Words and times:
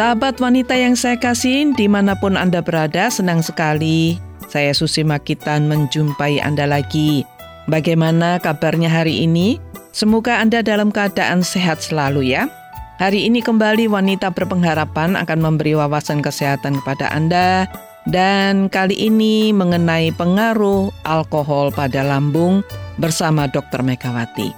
Sahabat 0.00 0.40
wanita 0.40 0.72
yang 0.80 0.96
saya 0.96 1.20
kasih, 1.20 1.76
di 1.76 1.84
mana 1.84 2.16
pun 2.16 2.32
Anda 2.32 2.64
berada, 2.64 3.12
senang 3.12 3.44
sekali. 3.44 4.16
Saya 4.48 4.72
Susi 4.72 5.04
Makitan 5.04 5.68
menjumpai 5.68 6.40
Anda 6.40 6.64
lagi. 6.64 7.20
Bagaimana 7.68 8.40
kabarnya 8.40 8.88
hari 8.88 9.28
ini? 9.28 9.60
Semoga 9.92 10.40
Anda 10.40 10.64
dalam 10.64 10.88
keadaan 10.88 11.44
sehat 11.44 11.84
selalu 11.84 12.32
ya. 12.32 12.48
Hari 12.96 13.28
ini 13.28 13.44
kembali 13.44 13.92
wanita 13.92 14.32
berpengharapan 14.32 15.20
akan 15.20 15.36
memberi 15.36 15.76
wawasan 15.76 16.24
kesehatan 16.24 16.80
kepada 16.80 17.12
Anda 17.12 17.68
dan 18.08 18.72
kali 18.72 18.96
ini 18.96 19.52
mengenai 19.52 20.16
pengaruh 20.16 20.88
alkohol 21.04 21.76
pada 21.76 22.00
lambung 22.00 22.64
bersama 22.96 23.52
Dr. 23.52 23.84
Megawati. 23.84 24.48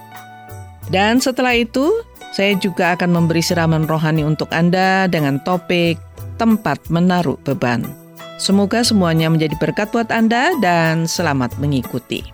Dan 0.87 1.19
setelah 1.19 1.55
itu, 1.55 1.91
saya 2.33 2.57
juga 2.57 2.97
akan 2.97 3.13
memberi 3.13 3.45
siraman 3.45 3.85
rohani 3.85 4.25
untuk 4.25 4.49
Anda 4.49 5.05
dengan 5.05 5.37
topik 5.45 6.01
tempat 6.41 6.81
menaruh 6.89 7.37
beban. 7.45 7.85
Semoga 8.41 8.81
semuanya 8.81 9.29
menjadi 9.29 9.53
berkat 9.61 9.93
buat 9.93 10.09
Anda 10.09 10.57
dan 10.57 11.05
selamat 11.05 11.61
mengikuti. 11.61 12.32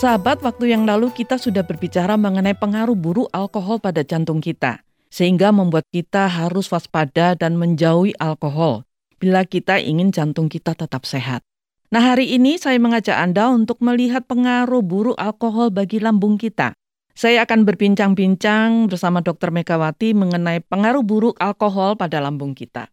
Sahabat, 0.00 0.40
waktu 0.40 0.72
yang 0.72 0.88
lalu 0.88 1.12
kita 1.12 1.36
sudah 1.36 1.60
berbicara 1.60 2.16
mengenai 2.16 2.56
pengaruh 2.56 2.96
buruk 2.96 3.28
alkohol 3.36 3.84
pada 3.84 4.00
jantung 4.00 4.40
kita, 4.40 4.80
sehingga 5.12 5.52
membuat 5.52 5.84
kita 5.92 6.24
harus 6.24 6.72
waspada 6.72 7.36
dan 7.36 7.60
menjauhi 7.60 8.16
alkohol 8.16 8.88
bila 9.20 9.44
kita 9.44 9.76
ingin 9.76 10.08
jantung 10.08 10.48
kita 10.48 10.72
tetap 10.72 11.04
sehat. 11.04 11.44
Nah, 11.92 12.00
hari 12.00 12.32
ini 12.32 12.56
saya 12.56 12.80
mengajak 12.80 13.12
Anda 13.12 13.52
untuk 13.52 13.84
melihat 13.84 14.24
pengaruh 14.24 14.80
buruk 14.80 15.20
alkohol 15.20 15.68
bagi 15.68 16.00
lambung 16.00 16.40
kita. 16.40 16.72
Saya 17.12 17.44
akan 17.44 17.68
berbincang-bincang 17.68 18.88
bersama 18.88 19.20
Dr. 19.20 19.52
Megawati 19.52 20.16
mengenai 20.16 20.64
pengaruh 20.64 21.04
buruk 21.04 21.36
alkohol 21.36 22.00
pada 22.00 22.24
lambung 22.24 22.56
kita. 22.56 22.88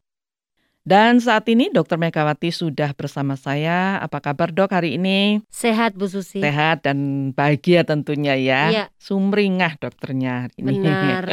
Dan 0.88 1.19
saat 1.19 1.43
ini 1.52 1.67
Dokter 1.67 1.99
Megawati 1.99 2.47
sudah 2.47 2.95
bersama 2.95 3.35
saya. 3.35 3.99
Apa 3.99 4.23
kabar 4.23 4.55
dok 4.55 4.71
hari 4.71 4.95
ini? 4.95 5.44
Sehat 5.52 5.99
Bu 5.99 6.07
Susi. 6.07 6.39
Sehat 6.39 6.88
dan 6.88 7.29
bahagia 7.35 7.83
tentunya 7.83 8.39
ya. 8.39 8.63
Iya. 8.71 8.85
Sumringah 8.95 9.83
dokternya 9.83 10.47
hari 10.47 10.55
ini. 10.63 10.79
Benar. 10.79 11.23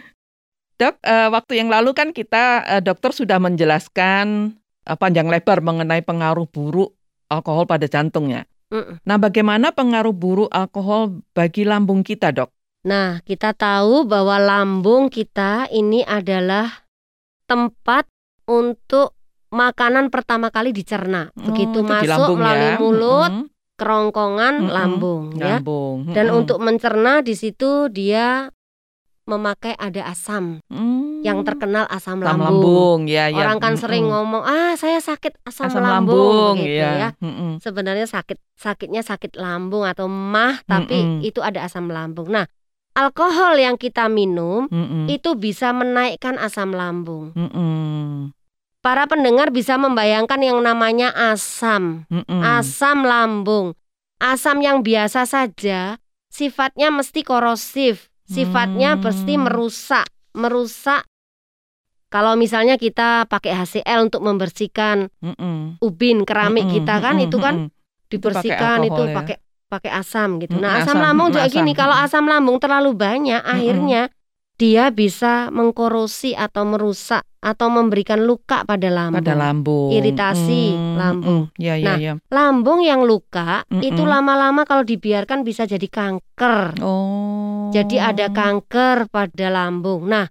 dok, 0.80 0.96
uh, 1.04 1.28
waktu 1.36 1.60
yang 1.60 1.68
lalu 1.68 1.92
kan 1.92 2.16
kita 2.16 2.64
uh, 2.64 2.80
dokter 2.80 3.12
sudah 3.12 3.36
menjelaskan 3.36 4.56
uh, 4.88 4.96
panjang 4.96 5.28
lebar 5.28 5.60
mengenai 5.60 6.00
pengaruh 6.00 6.48
buruk 6.48 6.96
alkohol 7.28 7.68
pada 7.68 7.84
jantungnya. 7.84 8.48
Mm. 8.72 9.04
Nah, 9.04 9.20
bagaimana 9.20 9.68
pengaruh 9.68 10.16
buruk 10.16 10.48
alkohol 10.48 11.20
bagi 11.36 11.68
lambung 11.68 12.00
kita, 12.00 12.32
dok? 12.32 12.48
Nah, 12.88 13.20
kita 13.20 13.52
tahu 13.52 14.08
bahwa 14.08 14.40
lambung 14.40 15.12
kita 15.12 15.68
ini 15.76 16.00
adalah 16.08 16.88
tempat 17.44 18.08
untuk 18.48 19.12
makanan 19.48 20.08
pertama 20.08 20.48
kali 20.48 20.72
dicerna. 20.72 21.28
Begitu 21.32 21.80
Oh, 21.80 21.84
itu 21.84 21.86
di 21.86 21.88
masuk 21.88 22.08
lambung 22.08 22.38
melalui 22.38 22.64
ya. 22.66 22.76
mulut, 22.76 23.32
Mm-mm. 23.32 23.46
kerongkongan, 23.76 24.54
Mm-mm. 24.58 24.72
lambung 24.72 25.22
ya. 25.36 25.56
Lambung. 25.56 25.96
Dan 26.10 26.26
Mm-mm. 26.26 26.38
untuk 26.42 26.58
mencerna 26.58 27.20
di 27.20 27.32
situ 27.32 27.88
dia 27.88 28.48
memakai 29.24 29.76
ada 29.76 30.08
asam 30.08 30.64
Mm. 30.72 31.20
yang 31.20 31.44
terkenal 31.44 31.84
asam, 31.86 32.24
lambung. 32.24 32.48
lambung, 32.48 32.98
ya, 33.04 33.28
ya. 33.28 33.36
Orang 33.36 33.60
kan 33.60 33.76
sering 33.76 34.08
Mm-mm. 34.08 34.16
ngomong, 34.24 34.42
"Ah, 34.42 34.72
saya 34.74 35.04
sakit 35.04 35.44
asam, 35.44 35.68
asam 35.68 35.84
lambung." 35.84 36.56
lambung, 36.56 36.64
gitu 36.64 36.80
ya. 36.80 36.92
ya. 36.96 37.08
Mm-mm. 37.20 37.60
Sebenarnya 37.60 38.08
sakit 38.08 38.40
sakitnya 38.56 39.04
sakit 39.04 39.36
lambung 39.36 39.84
atau 39.84 40.08
mah, 40.08 40.64
tapi 40.64 40.96
Mm-mm. 40.96 41.28
itu 41.28 41.44
ada 41.44 41.60
asam 41.60 41.92
lambung. 41.92 42.32
Nah, 42.32 42.48
alkohol 42.96 43.60
yang 43.60 43.76
kita 43.76 44.08
minum 44.08 44.64
Mm-mm. 44.72 45.12
itu 45.12 45.36
bisa 45.36 45.76
menaikkan 45.76 46.40
asam 46.40 46.72
lambung. 46.72 47.36
Mm-mm. 47.36 48.32
Para 48.88 49.04
pendengar 49.04 49.52
bisa 49.52 49.76
membayangkan 49.76 50.40
yang 50.40 50.64
namanya 50.64 51.12
asam, 51.12 52.08
Mm-mm. 52.08 52.40
asam 52.40 53.04
lambung. 53.04 53.76
Asam 54.16 54.64
yang 54.64 54.80
biasa 54.80 55.28
saja 55.28 56.00
sifatnya 56.32 56.88
mesti 56.88 57.20
korosif, 57.20 58.08
sifatnya 58.24 58.96
Hmm. 58.96 59.04
pasti 59.04 59.36
merusak, 59.36 60.08
merusak. 60.32 61.04
Kalau 62.08 62.32
misalnya 62.40 62.80
kita 62.80 63.28
pakai 63.28 63.60
HCl 63.60 64.08
untuk 64.08 64.24
membersihkan 64.24 65.12
Mm-mm. 65.20 65.84
ubin 65.84 66.24
keramik 66.24 66.64
Mm-mm, 66.64 66.80
kita 66.80 67.04
kan 67.04 67.20
mm-mm, 67.20 67.28
itu 67.28 67.36
kan 67.36 67.54
dibersihkan 68.08 68.80
pakai 68.80 68.88
itu 68.88 69.02
alkohol 69.04 69.12
ya. 69.12 69.16
pakai 69.20 69.36
pakai 69.68 69.90
asam 70.00 70.40
gitu. 70.40 70.56
Mm, 70.56 70.64
Nah, 70.64 70.80
asam, 70.80 70.96
asam, 70.96 71.04
lambung 71.04 71.28
mm, 71.28 71.34
juga 71.36 71.44
asam, 71.44 71.56
gini, 71.60 71.72
kalau 71.76 71.92
mm. 71.92 72.04
asam 72.08 72.24
lambung 72.24 72.56
terlalu 72.56 72.96
banyak 72.96 73.44
akhirnya 73.44 74.08
dia 74.58 74.90
bisa 74.90 75.54
mengkorosi 75.54 76.34
atau 76.34 76.66
merusak 76.66 77.22
atau 77.38 77.70
memberikan 77.70 78.26
luka 78.26 78.66
pada 78.66 78.90
lambung. 78.90 79.22
pada 79.22 79.34
lambung. 79.38 79.94
Iritasi 79.94 80.62
lambung. 80.98 81.46
mm. 81.54 81.62
Ya, 81.62 81.74
ya, 81.78 81.86
Nah, 81.86 81.96
ya. 82.02 82.12
Lambung 82.34 82.82
yang 82.82 83.06
luka 83.06 83.62
Mm-mm. 83.70 83.86
itu 83.86 84.02
lama-lama 84.02 84.66
kalau 84.66 84.82
dibiarkan 84.82 85.46
bisa 85.46 85.62
jadi 85.62 85.86
kanker. 85.86 86.82
Oh. 86.82 87.70
Jadi 87.70 88.02
ada 88.02 88.34
kanker 88.34 89.06
pada 89.06 89.46
lambung. 89.54 90.10
Nah, 90.10 90.26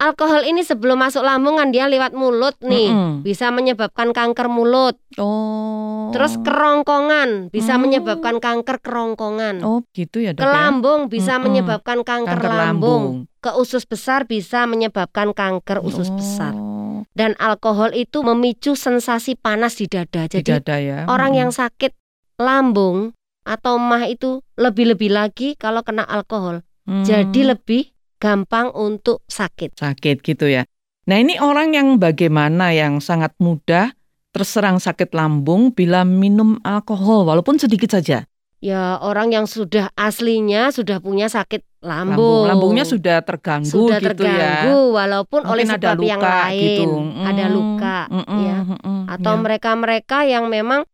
alkohol 0.00 0.42
ini 0.42 0.60
sebelum 0.60 0.96
masuk 0.96 1.20
lambung 1.20 1.54
kan 1.54 1.68
dia 1.68 1.84
lewat 1.84 2.10
mulut 2.10 2.56
nih. 2.58 2.88
Mm-mm. 2.88 3.12
Bisa 3.20 3.52
menyebabkan 3.52 4.10
kanker 4.10 4.48
mulut. 4.48 4.96
Oh. 5.14 6.08
Terus 6.10 6.40
kerongkongan 6.40 7.48
bisa 7.48 7.76
Hmm. 7.76 7.86
menyebabkan 7.86 8.36
kanker 8.38 8.80
kerongkongan. 8.80 9.60
Oh, 9.60 9.84
gitu 9.92 10.18
ya, 10.18 10.32
Dok 10.32 10.40
Ke 10.40 10.46
ya. 10.46 10.50
lambung 10.50 11.00
bisa 11.06 11.36
Mm-mm. 11.36 11.44
menyebabkan 11.46 12.02
kanker, 12.02 12.34
Kanker 12.34 12.50
lambung. 12.50 13.02
lambung. 13.22 13.38
Ke 13.38 13.54
usus 13.54 13.84
besar 13.84 14.24
bisa 14.24 14.64
menyebabkan 14.64 15.30
kanker 15.30 15.80
usus 15.80 16.08
besar. 16.08 16.52
Oh, 16.52 17.04
Dan 17.10 17.36
alkohol 17.36 17.92
itu 17.92 18.20
memicu 18.20 18.74
sensasi 18.74 19.34
panas 19.34 19.76
di 19.76 19.86
dada. 19.86 20.24
di 20.24 20.40
Jadi 20.40 20.48
dada 20.50 20.76
ya. 20.76 20.98
orang 21.06 21.32
yang 21.32 21.50
sakit 21.50 21.92
lambung 22.36 23.12
atau 23.42 23.76
mah 23.76 24.04
itu 24.04 24.40
lebih-lebih 24.54 25.10
lagi 25.10 25.48
kalau 25.54 25.80
kena 25.80 26.02
alkohol. 26.02 26.60
Mm. 26.84 27.04
Jadi 27.04 27.40
lebih 27.46 27.82
gampang 28.20 28.68
untuk 28.70 29.24
sakit. 29.26 29.74
sakit 29.74 30.20
gitu 30.20 30.46
ya. 30.46 30.68
Nah 31.08 31.16
ini 31.16 31.40
orang 31.40 31.72
yang 31.72 31.96
bagaimana 31.96 32.70
yang 32.70 33.00
sangat 33.00 33.32
mudah 33.36 33.96
terserang 34.30 34.78
sakit 34.78 35.10
lambung 35.10 35.72
bila 35.72 36.04
minum 36.04 36.60
alkohol 36.62 37.26
walaupun 37.26 37.56
sedikit 37.56 37.90
saja. 37.90 38.28
Ya 38.60 39.00
orang 39.00 39.32
yang 39.32 39.48
sudah 39.48 39.88
aslinya 39.96 40.68
sudah 40.68 41.00
punya 41.00 41.26
sakit 41.26 41.64
Lambung, 41.80 42.44
lambung. 42.44 42.76
lambungnya 42.76 42.84
sudah 42.84 43.24
terganggu 43.24 43.72
sudah 43.72 43.96
gitu 43.96 44.20
ya. 44.20 44.36
terganggu 44.36 44.92
walaupun 44.92 45.48
oleh 45.48 45.64
Mungkin 45.64 45.80
ada 45.80 45.88
sebab 45.96 46.04
yang 46.04 46.20
lain 46.20 46.60
gitu. 46.60 46.84
ada 47.24 47.44
Mm, 47.48 47.52
luka 47.56 47.98
mm-mm, 48.12 48.40
ya 48.44 48.56
mm-mm, 48.60 48.98
atau 49.08 49.32
ya. 49.32 49.40
mereka-mereka 49.40 50.18
yang 50.28 50.44
memang 50.46 50.84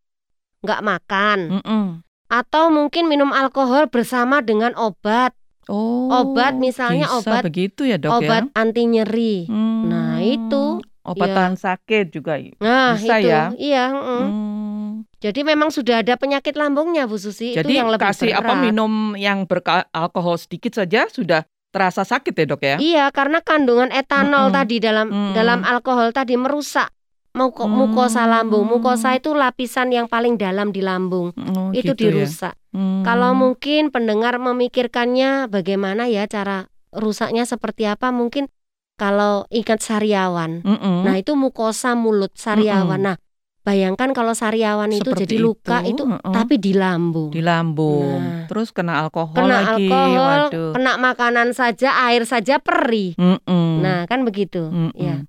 nggak 0.63 0.81
makan 0.81 1.39
Mm-mm. 1.59 1.85
atau 2.31 2.71
mungkin 2.71 3.11
minum 3.11 3.35
alkohol 3.35 3.91
bersama 3.91 4.39
dengan 4.41 4.79
obat 4.79 5.35
Oh, 5.67 6.07
Obat 6.09 6.55
misalnya 6.55 7.07
bisa 7.09 7.19
obat- 7.21 7.43
begitu 7.43 7.83
ya 7.83 7.97
dok 7.97 8.23
obat 8.23 8.47
ya. 8.47 8.55
anti 8.55 8.83
nyeri 8.85 9.45
Hmm, 9.45 9.83
Nah, 9.85 10.19
itu, 10.21 10.79
obat 11.03 11.27
ya. 11.27 11.35
tahan 11.35 11.55
sakit 11.57 12.05
juga. 12.09 12.39
nah 12.57 12.95
Bisa 12.95 13.15
itu 13.17 13.27
ya? 13.27 13.43
iya 13.53 13.85
mm. 13.89 14.07
Hmm. 14.23 14.91
jadi 15.19 15.41
memang 15.45 15.69
sudah 15.69 16.01
ada 16.01 16.15
penyakit 16.15 16.55
lambungnya 16.55 17.05
Bu 17.05 17.17
Susi 17.17 17.51
Jadi 17.53 17.67
itu 17.67 17.73
yang 17.75 17.89
lebih 17.89 18.07
kasih 18.07 18.31
apa 18.33 18.53
berat. 18.53 18.63
minum 18.63 18.93
yang 19.15 19.43
beralkohol 19.43 20.37
sedikit 20.37 20.71
saja 20.73 21.07
sudah 21.07 21.43
terasa 21.69 22.03
sakit 22.03 22.33
ya 22.33 22.45
dok 22.47 22.63
ya? 22.63 22.77
iya 22.79 23.05
karena 23.11 23.39
kandungan 23.41 23.91
etanol 23.91 24.49
Mm-mm. 24.49 24.57
tadi 24.57 24.77
dalam 24.79 25.07
Mm. 25.09 25.35
dalam 25.35 25.61
alkohol 25.63 26.09
tadi 26.11 26.35
merusak 26.35 26.89
muko- 27.37 27.69
Hmm. 27.69 27.77
mukosa 27.79 28.25
lambung 28.25 28.65
mukosa 28.65 29.13
itu 29.13 29.31
lapisan 29.31 29.93
yang 29.93 30.09
paling 30.09 30.35
dalam 30.35 30.73
di 30.73 30.81
lambung 30.81 31.37
Oh, 31.37 31.71
itu 31.71 31.93
gitu 31.93 31.93
ya. 31.93 32.25
dirusak 32.25 32.55
Hmm. 32.73 33.01
Kalau 33.01 33.33
mungkin 33.33 33.89
pendengar 33.89 34.37
memikirkannya 34.37 35.49
bagaimana 35.49 36.09
ya 36.09 36.25
cara 36.27 36.69
rusaknya 36.91 37.45
seperti 37.45 37.85
apa 37.85 38.13
mungkin 38.13 38.53
kalau 38.97 39.45
ingat 39.49 39.81
sariawan. 39.81 40.61
Mm-mm. 40.61 41.05
Nah, 41.05 41.17
itu 41.17 41.33
mukosa 41.33 41.93
mulut 41.93 42.33
sariawan. 42.33 42.97
Mm-mm. 42.97 43.09
Nah, 43.13 43.17
bayangkan 43.63 44.13
kalau 44.13 44.33
sariawan 44.33 44.89
itu 44.89 45.09
Seperti 45.09 45.25
jadi 45.27 45.37
luka 45.39 45.81
itu, 45.83 46.01
itu, 46.01 46.03
mm-mm. 46.07 46.33
tapi 46.33 46.57
di 46.57 46.73
lambung. 46.73 47.29
di 47.29 47.41
lambung, 47.41 48.21
Nah. 48.21 48.45
terus 48.45 48.73
kena 48.73 49.01
alkohol 49.01 49.37
Kena 49.37 49.57
lagi, 49.69 49.89
alkohol, 49.89 50.41
waduh. 50.49 50.73
kena 50.73 50.93
makanan 50.97 51.49
saja, 51.53 51.93
air 52.05 52.25
saja 52.25 52.57
perih. 52.57 53.13
Mm-mm. 53.17 53.81
Nah, 53.81 54.05
kan 54.05 54.25
begitu. 54.25 54.69
Mm-mm. 54.69 54.97
Ya. 54.97 55.25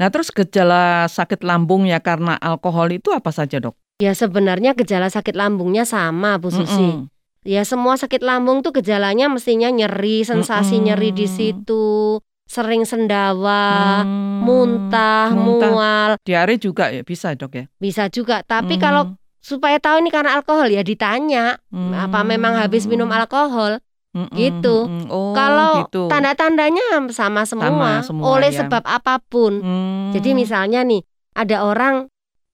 Nah, 0.00 0.08
terus 0.08 0.32
gejala 0.32 1.04
sakit 1.04 1.44
lambung 1.44 1.84
ya 1.84 2.00
karena 2.00 2.40
alkohol 2.40 2.88
itu 2.88 3.12
apa 3.12 3.28
saja 3.28 3.60
dok? 3.60 3.76
Ya 4.00 4.16
sebenarnya 4.16 4.72
gejala 4.72 5.12
sakit 5.12 5.36
lambungnya 5.36 5.84
sama 5.84 6.40
Bu 6.40 6.48
Susi. 6.48 6.96
Mm-mm. 6.96 7.12
Ya 7.44 7.68
semua 7.68 8.00
sakit 8.00 8.24
lambung 8.24 8.64
tuh 8.64 8.72
gejalanya 8.72 9.28
mestinya 9.28 9.68
nyeri, 9.68 10.24
sensasi 10.24 10.80
Mm-mm. 10.80 10.86
nyeri 10.88 11.10
di 11.12 11.28
situ, 11.28 12.16
sering 12.48 12.88
sendawa, 12.88 14.00
Hmm, 14.08 14.40
muntah, 14.40 15.36
muntah. 15.36 15.68
mual, 15.68 16.10
Diare 16.24 16.56
juga 16.56 16.88
ya 16.88 17.04
bisa 17.04 17.36
dok 17.36 17.52
ya. 17.60 17.64
bisa 17.76 18.08
juga. 18.08 18.40
Tapi 18.40 18.80
Hmm, 18.80 18.82
kalau 18.82 19.02
supaya 19.44 19.76
tahu 19.76 20.00
ini 20.00 20.08
karena 20.08 20.32
alkohol 20.36 20.72
ya 20.72 20.80
ditanya, 20.80 21.60
apa 21.92 22.24
memang 22.24 22.56
habis 22.56 22.88
minum 22.88 23.08
alkohol? 23.12 23.84
Mm-mm, 24.12 24.34
gitu. 24.34 24.76
mm-mm. 24.86 25.06
Oh 25.08 25.32
Kalau 25.32 25.86
gitu. 25.86 26.10
tanda-tandanya 26.10 27.06
sama 27.10 27.46
semua, 27.46 28.02
semua, 28.02 28.24
oleh 28.26 28.50
ya. 28.50 28.64
sebab 28.64 28.82
apa 28.82 29.22
pun. 29.22 29.62
Hmm, 29.62 30.10
Jadi 30.12 30.34
misalnya 30.34 30.82
nih, 30.82 31.02
ada 31.32 31.62
orang 31.62 32.10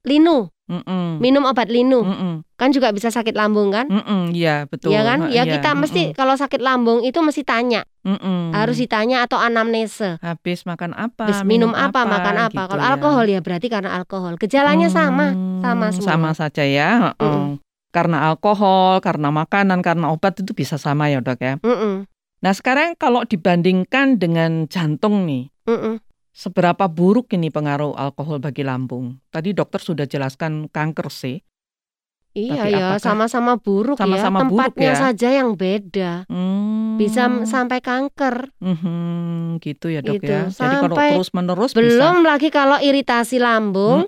linu, 0.07 0.47
mm-mm, 0.71 1.19
minum 1.19 1.43
obat 1.45 1.67
linu, 1.67 2.05
mm-mm, 2.05 2.33
kan 2.55 2.71
juga 2.71 2.95
bisa 2.95 3.11
sakit 3.11 3.35
lambung 3.35 3.75
kan? 3.75 3.91
mm-mm, 3.91 4.31
Iya 4.31 4.71
betul. 4.71 4.95
Iya 4.95 5.01
kan? 5.03 5.19
Ya 5.33 5.43
Iya, 5.43 5.59
kita 5.59 5.75
mesti 5.75 6.15
kalau 6.15 6.39
sakit 6.39 6.63
lambung 6.63 7.03
itu 7.03 7.19
mesti 7.19 7.43
tanya, 7.43 7.83
mm-mm. 8.07 8.55
harus 8.55 8.79
ditanya 8.79 9.27
atau 9.27 9.41
anamnese. 9.41 10.21
habis 10.23 10.63
makan 10.63 10.95
apa, 10.95 11.27
Habis 11.27 11.43
minum 11.43 11.75
apa, 11.75 12.07
makan 12.07 12.37
apa. 12.47 12.63
gitu 12.63 12.71
Kalau 12.71 12.83
ya. 12.85 12.91
alkohol 12.95 13.27
ya 13.27 13.41
berarti 13.43 13.67
karena 13.67 13.91
alkohol. 13.99 14.39
Gejalanya 14.39 14.87
sama, 14.93 15.35
Hmm, 15.35 15.59
sama 15.59 15.87
semua. 15.91 16.07
Sama 16.07 16.31
saja 16.39 16.63
ya. 16.63 16.91
heeh. 17.19 17.66
Karena 17.97 18.29
alkohol, 18.29 19.01
karena 19.01 19.33
makanan, 19.33 19.81
karena 19.81 20.13
obat 20.13 20.37
itu 20.37 20.53
bisa 20.53 20.77
sama 20.77 21.09
ya 21.09 21.25
dok 21.25 21.41
ya. 21.41 21.57
Mm-mm, 21.65 22.05
Nah 22.45 22.53
sekarang 22.53 22.93
kalau 23.01 23.25
dibandingkan 23.25 24.21
dengan 24.21 24.69
jantung 24.69 25.25
nih, 25.25 25.49
mm-mm. 25.65 26.05
seberapa 26.37 26.85
buruk 26.93 27.33
ini 27.33 27.49
pengaruh 27.49 27.97
alkohol 27.97 28.37
bagi 28.37 28.61
lambung? 28.69 29.17
Tadi 29.33 29.57
dokter 29.57 29.81
sudah 29.81 30.05
jelaskan 30.05 30.69
kanker 30.69 31.09
sih. 31.09 31.41
Iya 32.37 32.69
ya, 32.69 32.77
apakah 32.93 33.01
sama-sama 33.01 33.57
buruk 33.57 33.97
sama-sama 33.97 34.45
ya. 34.45 34.49
buruk 34.53 34.61
Tempatnya 34.77 34.93
ya? 34.93 35.01
saja 35.09 35.29
yang 35.33 35.57
beda. 35.57 36.29
Hmm, 36.29 37.01
Bisa 37.01 37.33
sampai 37.49 37.81
kanker. 37.81 38.53
mhm, 38.61 39.57
gitu 39.65 39.89
ya 39.89 40.05
dok 40.05 40.21
Gitu, 40.21 40.29
ya. 40.29 40.53
Jadi 40.53 40.77
kalau 40.85 40.97
sampai 41.01 41.09
terus 41.17 41.31
menerus 41.33 41.71
Belum 41.73 42.21
lagi 42.29 42.53
kalau 42.53 42.77
iritasi 42.77 43.41
lambung, 43.41 44.05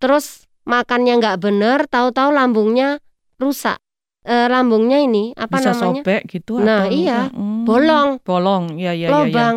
terus 0.00 0.48
makannya 0.64 1.20
nggak 1.20 1.36
bener, 1.36 1.84
tahu-tahu 1.84 2.32
lambungnya 2.32 2.96
rusak. 3.36 3.78
Eh, 4.22 4.46
lambungnya 4.46 4.98
ini 4.98 5.30
apa 5.32 5.54
bisa 5.54 5.70
namanya? 5.70 6.02
sobek 6.02 6.20
gitu 6.26 6.58
Nah, 6.58 6.84
atau 6.84 6.90
iya. 6.90 7.30
Mm, 7.30 7.62
Bolong, 7.62 8.08
bolong 8.20 8.74
ya 8.74 8.90
ya 8.90 9.06
ya, 9.06 9.06
ya. 9.06 9.10
lobang. 9.14 9.56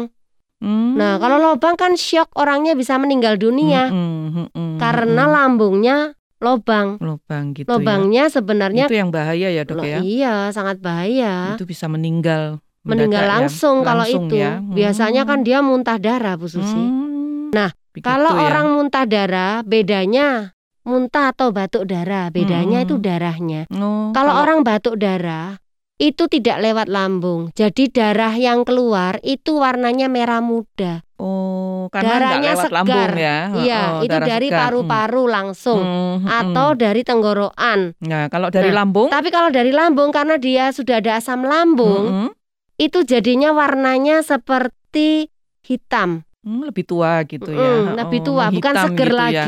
Hmm. 0.60 0.94
Nah, 0.94 1.18
kalau 1.18 1.40
lobang 1.40 1.74
kan 1.74 1.96
shock 1.96 2.30
orangnya 2.36 2.76
bisa 2.76 2.96
meninggal 2.96 3.34
dunia 3.36 3.88
Mm-mm, 3.88 4.52
mm-mm, 4.52 4.72
karena 4.78 5.24
mm-mm. 5.24 5.34
lambungnya 5.34 5.98
lobang. 6.38 7.00
lubang 7.00 7.52
gitu 7.52 7.66
Lobangnya 7.66 8.28
ya. 8.28 8.32
sebenarnya 8.32 8.86
Itu 8.86 8.96
yang 8.96 9.10
bahaya 9.10 9.48
ya 9.50 9.64
dok 9.64 9.82
ya. 9.82 10.00
iya 10.00 10.36
sangat 10.50 10.78
bahaya. 10.80 11.56
Itu 11.56 11.64
bisa 11.64 11.88
meninggal. 11.88 12.62
Meninggal 12.82 13.08
mendadak 13.10 13.24
ya. 13.24 13.32
langsung 13.42 13.76
kalau 13.82 14.04
Langsung 14.04 14.28
itu. 14.28 14.36
ya. 14.38 14.60
Biasanya 14.62 15.24
kan 15.24 15.42
Hmm. 15.42 15.48
dia 15.48 15.60
muntah 15.60 15.98
darah, 15.98 16.36
Bu 16.36 16.46
Susi. 16.46 16.76
Hmm, 16.76 17.50
Nah, 17.50 17.74
begitu 17.90 18.06
Kalau 18.06 18.32
ya. 18.32 18.42
orang 18.46 18.66
muntah 18.70 19.04
darah, 19.04 19.64
bedanya 19.64 20.54
muntah 20.90 21.30
atau 21.30 21.54
batuk 21.54 21.86
darah, 21.86 22.34
bedanya 22.34 22.82
Mm-mm. 22.82 22.86
itu 22.90 22.96
darahnya. 22.98 23.62
Oh, 23.70 24.10
Kalau 24.12 24.34
orang 24.42 24.66
batuk 24.66 24.98
darah, 24.98 25.62
itu 26.00 26.26
tidak 26.32 26.64
lewat 26.64 26.88
lambung. 26.88 27.52
Jadi 27.54 27.92
darah 27.92 28.32
yang 28.34 28.64
keluar 28.64 29.20
itu 29.22 29.60
warnanya 29.60 30.08
merah 30.10 30.42
muda. 30.42 31.04
oh 31.20 31.92
karena 31.92 32.16
darahnya 32.16 32.52
lewat 32.56 32.66
segar. 32.72 32.80
lambung 32.80 33.12
ya. 33.20 33.38
Iya, 33.60 33.82
Oh, 34.00 34.04
itu 34.08 34.18
dari 34.24 34.48
paru-paru 34.48 35.24
langsung 35.28 35.80
Hmm, 35.84 35.92
hmm, 35.92 36.18
hmm, 36.24 36.32
atau 36.32 36.68
dari 36.74 37.02
tenggorokan. 37.04 37.80
Nah, 38.00 38.32
kalau 38.32 38.48
dari 38.48 38.72
Nah, 38.72 38.78
lambung 38.80 39.12
Tapi 39.12 39.28
kalau 39.28 39.52
dari 39.52 39.72
lambung 39.76 40.10
karena 40.16 40.40
dia 40.40 40.72
sudah 40.72 41.04
ada 41.04 41.20
asam 41.20 41.44
lambung, 41.44 42.04
mm-mm, 42.08 42.30
itu 42.80 43.04
jadinya 43.04 43.52
warnanya 43.52 44.24
seperti 44.24 45.28
hitam. 45.60 46.24
hmm, 46.40 46.72
lebih 46.72 46.88
tua 46.88 47.28
gitu 47.28 47.52
ya. 47.52 47.92
lebih 48.00 48.20
Oh, 48.24 48.26
tua, 48.32 48.46
bukan 48.48 48.72
menghitam 48.72 48.86
seger 48.96 49.10
gitu 49.12 49.28
ya. 49.36 49.46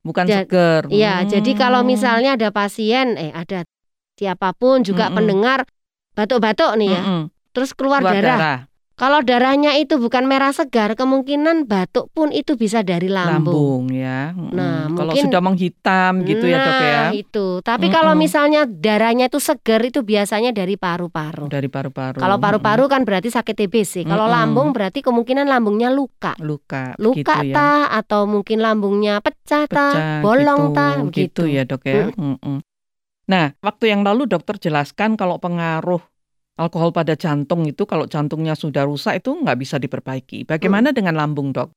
Bukan 0.00 0.24
Ja- 0.24 0.44
seger. 0.44 0.88
Iya, 0.88 1.28
jadi 1.28 1.50
kalau 1.52 1.84
Hmm. 1.84 1.92
misalnya 1.92 2.36
ada 2.36 2.48
pasien, 2.48 3.20
eh 3.20 3.32
ada 3.36 3.68
siapa 4.16 4.52
pun 4.56 4.80
juga 4.80 5.08
Mm-mm. 5.08 5.16
pendengar 5.16 5.58
batuk-batuk 6.16 6.76
nih 6.80 6.88
ya, 6.92 7.02
Mm-mm, 7.04 7.22
terus 7.52 7.72
keluar, 7.76 8.00
keluar 8.00 8.14
darah. 8.16 8.38
darah. 8.38 8.58
Kalau 9.00 9.24
darahnya 9.24 9.80
itu 9.80 9.96
bukan 9.96 10.28
merah 10.28 10.52
segar, 10.52 10.92
kemungkinan 10.92 11.64
batuk 11.64 12.12
pun 12.12 12.28
itu 12.28 12.52
bisa 12.52 12.84
dari 12.84 13.08
lambung. 13.08 13.88
lambung 13.88 13.96
ya. 13.96 14.36
Nah, 14.36 14.92
kalau 14.92 15.16
mungkin- 15.16 15.24
sudah 15.24 15.40
menghitam 15.40 16.12
gitu 16.28 16.44
ya 16.44 16.58
dok 16.60 16.76
ya. 16.76 17.00
Nah, 17.08 17.12
itu. 17.16 17.46
Tapi 17.64 17.88
kalau 17.88 18.12
Mm-mm. 18.12 18.28
misalnya 18.28 18.68
darahnya 18.68 19.32
itu 19.32 19.40
segar 19.40 19.80
itu 19.80 20.04
biasanya 20.04 20.52
dari 20.52 20.76
paru-paru. 20.76 21.48
Dari 21.48 21.72
paru-paru. 21.72 22.20
Kalau 22.20 22.36
paru-paru 22.36 22.92
kan 22.92 23.08
berarti 23.08 23.32
sakit 23.32 23.56
TBC. 23.56 24.04
Kalau 24.04 24.28
Mm-mm. 24.28 24.36
lambung 24.36 24.68
berarti 24.76 25.00
kemungkinan 25.00 25.48
lambungnya 25.48 25.88
luka. 25.88 26.36
Luka, 26.36 26.92
Luka 27.00 27.40
gitu 27.40 27.48
ya. 27.48 27.56
ta 27.56 27.72
atau 27.96 28.28
mungkin 28.28 28.60
lambungnya 28.60 29.24
pecah 29.24 29.64
ta, 29.64 29.96
Pecah 29.96 30.20
bolong 30.20 30.60
gitu, 30.60 30.76
ta, 30.76 30.86
gitu 31.00 31.04
begitu. 31.08 31.42
ya 31.48 31.62
dok 31.64 31.82
ya. 31.88 32.12
Mm-mm. 32.12 32.60
Nah, 33.30 33.54
waktu 33.62 33.96
yang 33.96 34.04
lalu 34.04 34.26
dokter 34.26 34.58
jelaskan 34.58 35.14
kalau 35.14 35.40
pengaruh 35.40 36.02
alkohol 36.60 36.92
pada 36.92 37.16
jantung 37.16 37.64
itu 37.64 37.88
kalau 37.88 38.04
jantungnya 38.04 38.52
sudah 38.52 38.84
rusak 38.84 39.24
itu 39.24 39.32
nggak 39.32 39.56
bisa 39.56 39.80
diperbaiki. 39.80 40.44
Bagaimana 40.44 40.92
dengan 40.92 41.16
lambung 41.16 41.56
dok? 41.56 41.72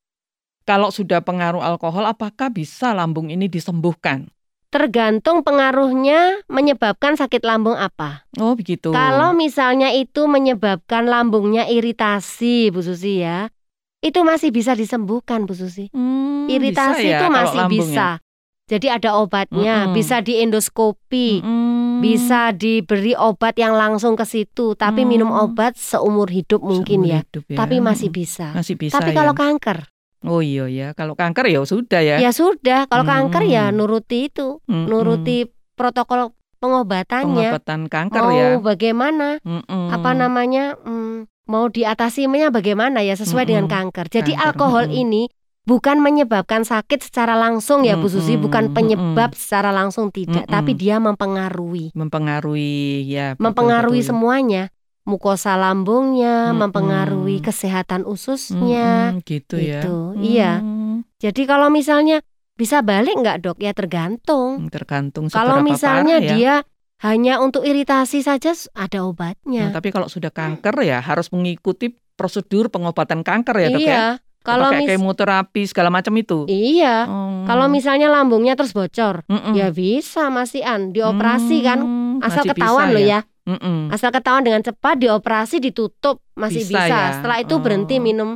Kalau 0.63 0.91
sudah 0.91 1.23
pengaruh 1.23 1.59
alkohol, 1.59 2.07
apakah 2.07 2.51
bisa 2.51 2.95
lambung 2.95 3.27
ini 3.31 3.51
disembuhkan? 3.51 4.31
Tergantung 4.71 5.45
pengaruhnya 5.45 6.41
menyebabkan 6.49 7.19
sakit 7.19 7.43
lambung 7.45 7.75
apa. 7.75 8.25
Oh 8.39 8.55
begitu. 8.55 8.89
Kalau 8.89 9.35
misalnya 9.35 9.91
itu 9.93 10.25
menyebabkan 10.25 11.05
lambungnya 11.05 11.67
iritasi, 11.67 12.73
Bu 12.73 12.79
Susi 12.79 13.21
ya, 13.21 13.51
itu 13.99 14.23
masih 14.23 14.49
bisa 14.49 14.73
disembuhkan, 14.73 15.45
Bu 15.45 15.53
Susi. 15.53 15.91
Hmm, 15.93 16.47
Iritasi 16.47 17.05
bisa 17.05 17.11
ya 17.11 17.19
itu 17.21 17.27
masih 17.29 17.61
bisa. 17.69 18.22
Jadi 18.63 18.87
ada 18.87 19.19
obatnya, 19.19 19.85
Mm-mm. 19.85 19.93
bisa 19.93 20.23
diendoskopi, 20.23 21.43
Mm-mm. 21.43 21.99
bisa 21.99 22.49
diberi 22.49 23.11
obat 23.11 23.55
yang 23.55 23.75
langsung 23.75 24.15
ke 24.15 24.23
situ, 24.23 24.71
tapi 24.73 25.03
minum 25.03 25.27
Hmm. 25.27 25.51
obat 25.51 25.75
seumur 25.75 26.31
hidup 26.31 26.63
mungkin 26.63 27.03
Seumur 27.03 27.11
ya. 27.11 27.19
hidup 27.21 27.43
ya. 27.45 27.57
Tapi 27.59 27.75
masih 27.77 28.07
bisa. 28.07 28.55
Masih 28.55 28.75
bisa 28.75 28.95
Tapi 28.95 29.11
ya. 29.11 29.19
kalau 29.19 29.33
kanker, 29.33 29.91
Oh 30.23 30.39
iya 30.39 30.71
ya, 30.71 30.87
kalau 30.91 31.13
kanker 31.13 31.51
ya 31.51 31.59
sudah 31.61 31.99
ya. 31.99 32.15
ya 32.15 32.31
sudah. 32.31 32.87
Kalau 32.87 33.03
kanker 33.03 33.43
ya 33.43 33.67
Hmm. 33.67 33.75
nuruti 33.75 34.31
itu, 34.31 34.63
Mm-mm. 34.63 34.87
nuruti 34.87 35.43
protokol 35.75 36.31
pengobatannya. 36.57 37.51
pengobatan 37.51 37.91
kanker 37.91 38.21
Mau 38.21 38.31
ya. 38.31 38.55
bagaimana? 38.57 39.43
Mm-mm. 39.43 39.91
Apa 39.91 40.15
namanya? 40.15 40.79
mm, 40.79 41.27
mau 41.43 41.67
diatasinya 41.67 42.47
bagaimana 42.49 43.03
ya 43.03 43.13
sesuai 43.13 43.43
dengan 43.43 43.67
Mm-mm. 43.67 43.75
kanker. 43.91 44.07
Jadi 44.07 44.31
Kanker, 44.31 44.47
alkohol 44.47 44.87
mm-mm. 44.87 45.01
ini 45.03 45.21
bukan 45.63 46.03
menyebabkan 46.03 46.67
sakit 46.67 47.07
secara 47.07 47.39
langsung 47.39 47.87
ya 47.87 47.95
Bu 47.95 48.11
Susi, 48.11 48.35
bukan 48.35 48.75
penyebab 48.75 49.31
mm-mm. 49.31 49.39
secara 49.39 49.71
langsung 49.71 50.11
tidak, 50.11 50.43
Mm-mm. 50.47 50.53
tapi 50.53 50.75
dia 50.75 50.99
mempengaruhi. 50.99 51.95
mempengaruhi 51.95 53.07
ya 53.07 53.33
betul, 53.35 53.43
mempengaruhi 53.49 54.01
betul. 54.03 54.09
semuanya. 54.11 54.63
Mukosa 55.03 55.59
lambungnya, 55.59 56.55
Mm-mm. 56.55 56.63
mempengaruhi 56.63 57.43
kesehatan 57.43 58.07
ususnya. 58.07 59.11
Mm-mm, 59.11 59.27
gitu 59.27 59.59
ya. 59.59 59.83
Gitu, 59.83 59.95
iya. 60.23 60.63
Hmm, 60.63 61.03
Jadi 61.19 61.43
kalau 61.43 61.67
misalnya 61.67 62.23
bisa 62.55 62.79
balik 62.79 63.19
nggak 63.19 63.43
dok? 63.43 63.57
Ya 63.59 63.75
tergantung. 63.75 64.71
tergantung 64.71 65.27
Kalau 65.27 65.59
misalnya 65.59 66.23
parah 66.23 66.27
ya. 66.27 66.31
dia 66.31 66.55
hanya 67.03 67.43
untuk 67.43 67.67
iritasi 67.67 68.23
saja 68.23 68.55
ada 68.71 69.03
Nah, 69.03 69.11
obatnya. 69.11 69.75
tapi 69.75 69.91
kalau 69.91 70.07
sudah 70.07 70.31
kanker 70.31 70.87
ya 70.87 71.03
harus 71.03 71.27
mengikuti 71.35 71.91
prosedur 72.15 72.71
pengobatan 72.71 73.27
kanker 73.27 73.55
ya 73.59 73.67
dok 73.75 73.83
ya. 73.83 73.99
Kalau 74.43 74.75
mis 74.75 74.87
kemoterapi 74.91 75.61
segala 75.63 75.87
macam 75.87 76.11
itu. 76.19 76.43
iya. 76.45 77.07
Oh. 77.07 77.47
Kalau 77.47 77.71
misalnya 77.71 78.11
lambungnya 78.11 78.59
terus 78.59 78.75
bocor, 78.75 79.23
Mm-mm. 79.25 79.55
ya 79.55 79.71
bisa 79.71 80.27
masian 80.27 80.91
dioperasi 80.91 81.63
kan. 81.63 81.79
Hmm, 81.79 82.19
Asal 82.19 82.43
masih 82.43 82.51
ketahuan 82.51 82.87
bisa 82.87 82.95
loh 82.95 83.03
ya. 83.03 83.19
Mm-mm. 83.43 83.79
Asal 83.91 84.09
ketahuan 84.11 84.43
dengan 84.43 84.61
cepat 84.61 84.95
dioperasi 84.99 85.59
ditutup 85.59 86.19
masih 86.35 86.63
Bisa 86.63 86.87
bisa. 86.87 86.91
ya? 86.91 87.03
Setelah 87.19 87.37
itu 87.39 87.55
berhenti 87.59 87.99
Oh. 87.99 88.03
minum 88.03 88.29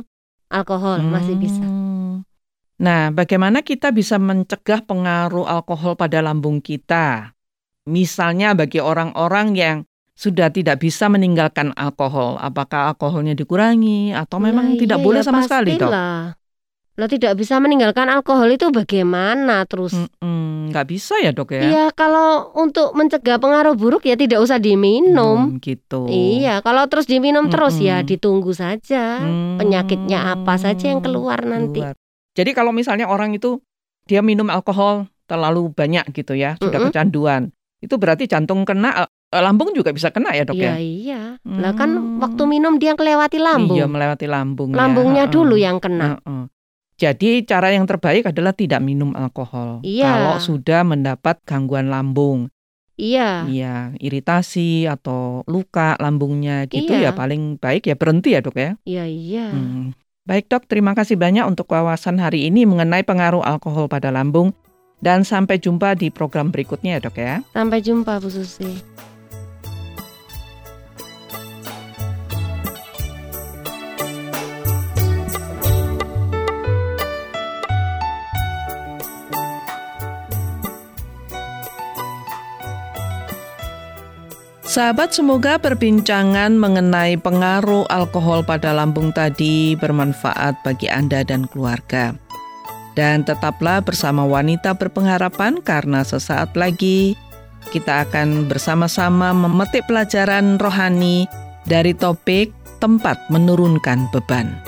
alkohol 0.48 1.00
masih 1.04 1.36
bisa. 1.36 1.60
Hmm. 1.60 2.24
Nah, 2.78 3.10
bagaimana 3.10 3.60
kita 3.60 3.90
bisa 3.90 4.16
mencegah 4.16 4.84
pengaruh 4.84 5.44
alkohol 5.44 5.96
pada 5.96 6.22
lambung 6.22 6.60
kita? 6.60 7.34
Misalnya 7.84 8.52
bagi 8.52 8.78
orang-orang 8.78 9.56
yang 9.56 9.76
sudah 10.18 10.50
tidak 10.50 10.82
bisa 10.82 11.06
meninggalkan 11.06 11.70
alkohol, 11.78 12.42
apakah 12.42 12.90
alkoholnya 12.90 13.38
dikurangi 13.38 14.10
atau 14.10 14.42
memang 14.42 14.74
Nah, 14.74 14.80
tidak 14.82 14.98
iya 14.98 15.06
boleh 15.06 15.22
ya, 15.22 15.26
sama 15.30 15.46
sekali, 15.46 15.78
dok? 15.78 15.94
Lo 16.98 17.06
tidak 17.06 17.38
bisa 17.38 17.62
meninggalkan 17.62 18.10
alkohol 18.10 18.50
itu 18.50 18.74
bagaimana 18.74 19.62
terus? 19.70 19.94
Nggak 20.18 20.86
bisa 20.90 21.14
ya, 21.22 21.30
dok 21.30 21.54
ya? 21.54 21.62
Iya, 21.62 21.84
kalau 21.94 22.50
untuk 22.58 22.90
mencegah 22.98 23.38
pengaruh 23.38 23.78
buruk 23.78 24.02
ya 24.10 24.18
tidak 24.18 24.42
usah 24.42 24.58
diminum. 24.58 25.54
Hmm, 25.54 25.62
gitu. 25.62 26.10
Iya, 26.10 26.66
kalau 26.66 26.90
terus 26.90 27.06
diminum 27.06 27.46
terus 27.46 27.78
ya 27.78 28.02
ditunggu 28.02 28.50
saja. 28.50 29.22
Penyakitnya 29.62 30.34
apa 30.34 30.58
saja 30.58 30.90
yang 30.90 30.98
keluar 30.98 31.46
nanti. 31.46 31.78
keluar. 31.78 31.94
Jadi 32.34 32.50
kalau 32.58 32.74
misalnya 32.74 33.06
orang 33.06 33.38
itu 33.38 33.62
dia 34.10 34.18
minum 34.18 34.50
alkohol 34.50 35.06
terlalu 35.30 35.70
banyak 35.70 36.10
gitu 36.10 36.34
ya, 36.34 36.58
sudah 36.58 36.90
kecanduan, 36.90 37.54
itu 37.78 37.94
berarti 37.94 38.26
jantung 38.26 38.66
kena 38.66 39.06
lambung 39.30 39.76
juga 39.76 39.92
bisa 39.92 40.08
kena 40.08 40.32
ya 40.32 40.42
dok 40.42 40.56
Iya 40.56 40.64
ya? 40.64 40.74
iya. 40.80 41.22
Lah 41.44 41.76
kan 41.76 41.90
Hmm. 41.92 42.16
waktu 42.18 42.42
minum 42.44 42.80
dia 42.80 42.96
kelewati 42.96 43.36
lambung. 43.36 43.76
Iya 43.76 43.84
melewati 43.84 44.24
lambung. 44.24 44.72
ya. 44.72 44.76
Lambungnya 44.80 45.24
Heeh. 45.28 45.34
dulu 45.34 45.54
yang 45.54 45.76
kena. 45.78 46.16
Heeh. 46.16 46.42
Jadi 46.98 47.44
cara 47.44 47.70
yang 47.70 47.84
terbaik 47.84 48.26
adalah 48.26 48.50
tidak 48.50 48.80
minum 48.80 49.14
alkohol. 49.14 49.84
Iya. 49.84 50.08
Kalau 50.08 50.36
sudah 50.40 50.82
mendapat 50.82 51.38
gangguan 51.44 51.86
lambung, 51.88 52.50
Iya. 52.96 53.46
iya 53.46 53.74
iritasi 53.94 54.84
atau 54.84 55.46
luka 55.46 55.94
lambungnya 55.96 56.66
gitu 56.66 56.90
ya 56.90 57.12
Iya. 57.12 57.14
paling 57.14 57.54
baik 57.54 57.86
ya 57.86 57.94
berhenti 57.94 58.34
ya 58.34 58.42
dok 58.42 58.56
ya. 58.56 58.74
Iya 58.82 59.04
iya. 59.06 59.46
Hmm. 59.52 59.94
Baik 60.24 60.48
dok, 60.48 60.66
terima 60.66 60.92
kasih 60.92 61.14
banyak 61.14 61.44
untuk 61.44 61.68
wawasan 61.68 62.18
hari 62.18 62.44
ini 62.44 62.66
mengenai 62.66 63.00
pengaruh 63.00 63.40
alkohol 63.40 63.86
pada 63.86 64.10
lambung. 64.10 64.50
Dan 64.98 65.22
sampai 65.22 65.56
jumpa 65.56 65.94
di 65.94 66.10
program 66.10 66.50
berikutnya 66.50 66.98
ya 66.98 67.00
dok 67.00 67.16
ya. 67.16 67.34
Sampai 67.54 67.78
jumpa 67.78 68.18
Bu 68.18 68.26
Susi. 68.26 68.82
Sahabat, 84.78 85.10
semoga 85.10 85.58
perbincangan 85.58 86.54
mengenai 86.54 87.18
pengaruh 87.18 87.90
alkohol 87.90 88.46
pada 88.46 88.70
lambung 88.70 89.10
tadi 89.10 89.74
bermanfaat 89.74 90.62
bagi 90.62 90.86
Anda 90.86 91.26
dan 91.26 91.50
keluarga. 91.50 92.14
Dan 92.94 93.26
tetaplah 93.26 93.82
bersama 93.82 94.22
wanita 94.22 94.78
berpengharapan 94.78 95.58
karena 95.66 96.06
sesaat 96.06 96.54
lagi 96.54 97.18
kita 97.74 98.06
akan 98.06 98.46
bersama-sama 98.46 99.34
memetik 99.34 99.82
pelajaran 99.90 100.62
rohani 100.62 101.26
dari 101.66 101.90
topik 101.90 102.54
tempat 102.78 103.18
menurunkan 103.34 104.06
beban. 104.14 104.62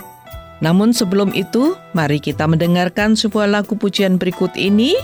Namun 0.59 0.91
sebelum 0.91 1.31
itu, 1.39 1.79
mari 1.95 2.19
kita 2.19 2.51
mendengarkan 2.51 3.15
sebuah 3.15 3.47
lagu 3.47 3.79
pujian 3.79 4.19
berikut 4.19 4.59
ini 4.59 4.99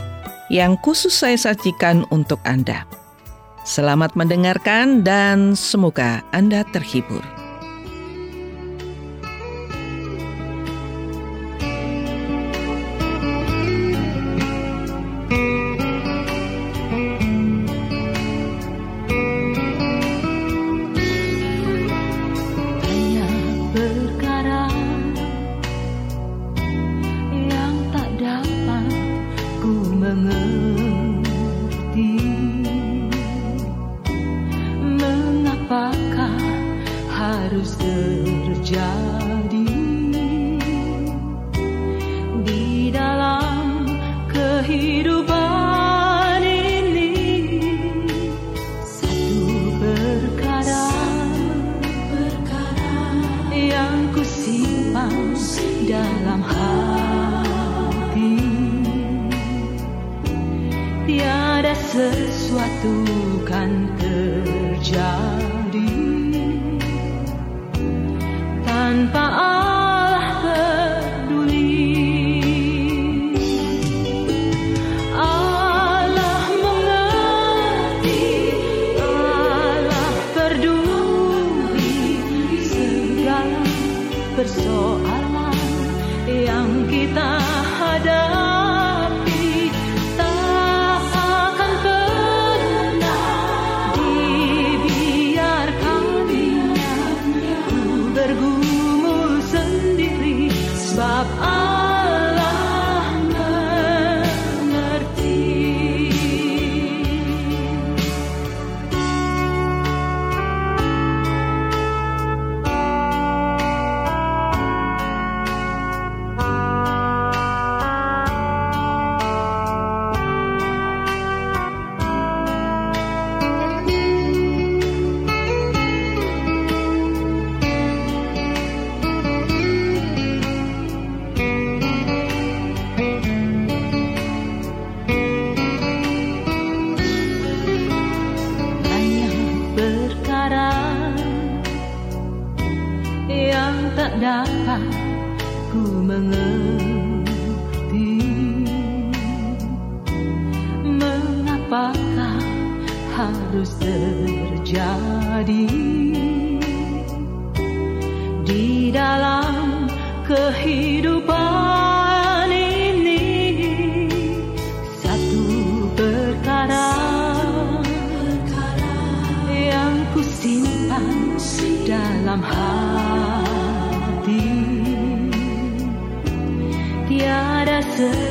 yang 0.51 0.75
khusus 0.83 1.15
saya 1.15 1.39
sajikan 1.39 2.03
untuk 2.11 2.43
Anda. 2.43 3.06
Selamat 3.67 4.15
mendengarkan 4.15 5.03
dan 5.03 5.59
semoga 5.59 6.23
Anda 6.31 6.63
terhibur. 6.71 7.46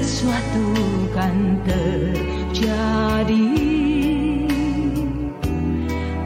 Sesuatu 0.05 0.69
kan 1.17 1.33
terjadi. 1.65 3.49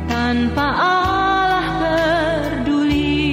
Tanpa 0.04 0.68
Allah 0.68 1.64
peduli. 1.80 3.24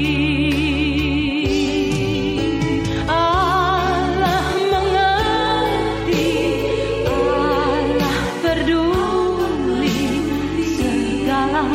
Allah 3.11 4.47
mengerti 4.71 6.31
Allah 7.11 8.19
peduli. 8.39 9.99
Segala 10.63 11.67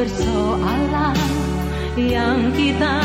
persoalan 0.00 1.20
yang 2.00 2.48
kita 2.56 2.99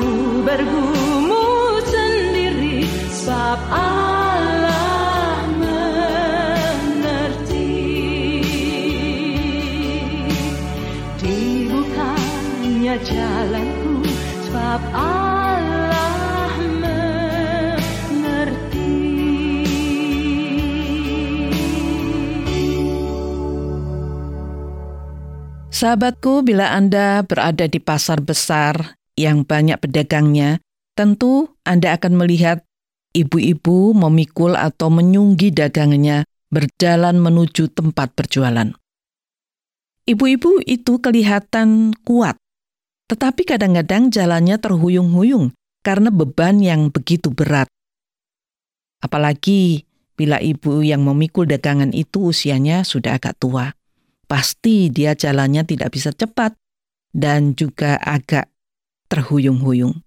Ku 0.00 0.40
bergumul 0.40 1.84
sendiri 1.84 2.88
sebab 3.12 3.60
Sahabatku, 25.84 26.40
bila 26.48 26.72
Anda 26.72 27.20
berada 27.28 27.68
di 27.68 27.76
pasar 27.76 28.24
besar 28.24 28.96
yang 29.20 29.44
banyak 29.44 29.76
pedagangnya, 29.76 30.56
tentu 30.96 31.60
Anda 31.60 32.00
akan 32.00 32.24
melihat 32.24 32.64
ibu-ibu 33.12 33.92
memikul 33.92 34.56
atau 34.56 34.88
menyunggi 34.88 35.52
dagangannya 35.52 36.24
berjalan 36.48 37.20
menuju 37.20 37.68
tempat 37.76 38.16
berjualan. 38.16 38.72
Ibu-ibu 40.08 40.64
itu 40.64 41.04
kelihatan 41.04 41.92
kuat, 42.00 42.40
tetapi 43.12 43.44
kadang-kadang 43.44 44.08
jalannya 44.08 44.56
terhuyung-huyung 44.56 45.52
karena 45.84 46.08
beban 46.08 46.64
yang 46.64 46.88
begitu 46.88 47.28
berat. 47.28 47.68
Apalagi 49.04 49.84
bila 50.16 50.40
ibu 50.40 50.80
yang 50.80 51.04
memikul 51.04 51.44
dagangan 51.44 51.92
itu 51.92 52.32
usianya 52.32 52.88
sudah 52.88 53.20
agak 53.20 53.36
tua 53.36 53.76
pasti 54.34 54.90
dia 54.90 55.14
jalannya 55.14 55.62
tidak 55.62 55.94
bisa 55.94 56.10
cepat 56.10 56.58
dan 57.14 57.54
juga 57.54 57.94
agak 58.02 58.50
terhuyung-huyung. 59.06 60.02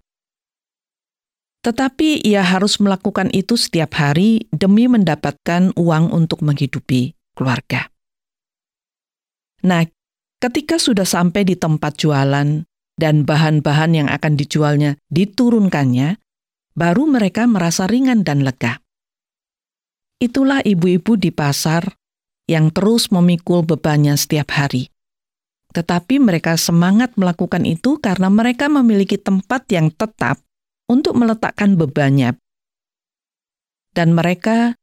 Tetapi 1.64 2.20
ia 2.28 2.44
harus 2.44 2.76
melakukan 2.76 3.32
itu 3.32 3.56
setiap 3.56 3.96
hari 3.96 4.44
demi 4.52 4.84
mendapatkan 4.84 5.72
uang 5.80 6.12
untuk 6.12 6.44
menghidupi 6.44 7.16
keluarga. 7.32 7.88
Nah, 9.64 9.88
ketika 10.44 10.76
sudah 10.76 11.08
sampai 11.08 11.48
di 11.48 11.56
tempat 11.56 11.96
jualan 11.96 12.68
dan 13.00 13.14
bahan-bahan 13.24 13.96
yang 13.96 14.08
akan 14.12 14.36
dijualnya 14.36 15.00
diturunkannya, 15.08 16.20
baru 16.76 17.08
mereka 17.08 17.48
merasa 17.48 17.88
ringan 17.88 18.28
dan 18.28 18.44
lega. 18.44 18.84
Itulah 20.20 20.60
ibu-ibu 20.62 21.16
di 21.16 21.32
pasar 21.32 21.97
yang 22.48 22.72
terus 22.72 23.12
memikul 23.12 23.62
bebannya 23.62 24.16
setiap 24.16 24.56
hari. 24.56 24.88
Tetapi 25.76 26.16
mereka 26.16 26.56
semangat 26.56 27.12
melakukan 27.20 27.68
itu 27.68 28.00
karena 28.00 28.32
mereka 28.32 28.72
memiliki 28.72 29.20
tempat 29.20 29.68
yang 29.68 29.92
tetap 29.92 30.40
untuk 30.88 31.12
meletakkan 31.14 31.76
bebannya. 31.76 32.40
Dan 33.92 34.16
mereka 34.16 34.80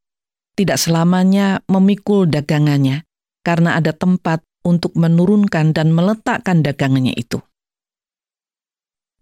tidak 0.54 0.78
selamanya 0.78 1.66
memikul 1.66 2.30
dagangannya 2.30 3.02
karena 3.42 3.82
ada 3.82 3.92
tempat 3.98 4.46
untuk 4.62 4.94
menurunkan 4.94 5.74
dan 5.74 5.90
meletakkan 5.90 6.62
dagangannya 6.62 7.18
itu. 7.18 7.42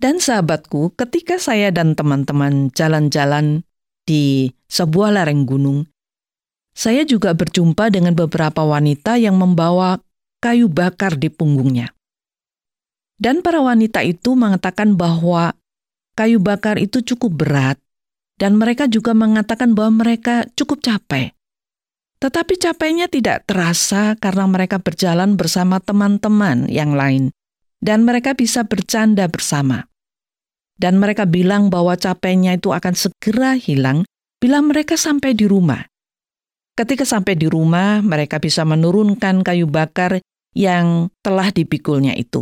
Dan 0.03 0.19
sahabatku, 0.19 0.99
ketika 0.99 1.39
saya 1.39 1.71
dan 1.71 1.95
teman-teman 1.95 2.67
jalan-jalan 2.75 3.63
di 4.03 4.51
sebuah 4.67 5.15
lereng 5.15 5.47
gunung, 5.47 5.87
saya 6.73 7.05
juga 7.05 7.37
berjumpa 7.37 7.93
dengan 7.93 8.17
beberapa 8.17 8.65
wanita 8.65 9.21
yang 9.21 9.37
membawa 9.37 10.01
kayu 10.41 10.67
bakar 10.67 11.15
di 11.15 11.29
punggungnya. 11.29 11.93
Dan 13.21 13.45
para 13.45 13.61
wanita 13.61 14.01
itu 14.03 14.33
mengatakan 14.33 14.97
bahwa 14.97 15.53
kayu 16.17 16.41
bakar 16.41 16.81
itu 16.81 16.99
cukup 17.05 17.45
berat, 17.45 17.77
dan 18.41 18.57
mereka 18.57 18.89
juga 18.89 19.13
mengatakan 19.13 19.77
bahwa 19.77 20.03
mereka 20.03 20.49
cukup 20.57 20.81
capek. 20.81 21.31
Tetapi 22.19 22.53
capeknya 22.57 23.07
tidak 23.07 23.45
terasa 23.45 24.17
karena 24.17 24.49
mereka 24.49 24.81
berjalan 24.81 25.37
bersama 25.37 25.77
teman-teman 25.79 26.67
yang 26.67 26.97
lain, 26.97 27.29
dan 27.79 28.03
mereka 28.03 28.33
bisa 28.33 28.65
bercanda 28.65 29.29
bersama. 29.29 29.85
Dan 30.73 30.97
mereka 30.97 31.29
bilang 31.29 31.69
bahwa 31.69 31.93
capeknya 31.93 32.57
itu 32.57 32.73
akan 32.73 32.97
segera 32.97 33.53
hilang 33.55 34.03
bila 34.41 34.59
mereka 34.59 34.97
sampai 34.97 35.37
di 35.37 35.45
rumah. 35.45 35.92
Ketika 36.73 37.05
sampai 37.05 37.37
di 37.37 37.45
rumah, 37.45 38.01
mereka 38.01 38.41
bisa 38.41 38.65
menurunkan 38.65 39.45
kayu 39.45 39.69
bakar 39.69 40.17
yang 40.57 41.13
telah 41.21 41.53
dipikulnya 41.53 42.17
itu. 42.17 42.41